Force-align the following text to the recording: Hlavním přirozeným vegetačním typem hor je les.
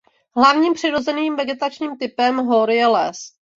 Hlavním 0.35 0.73
přirozeným 0.73 1.35
vegetačním 1.35 1.97
typem 1.97 2.37
hor 2.37 2.71
je 2.71 2.87
les. 2.87 3.17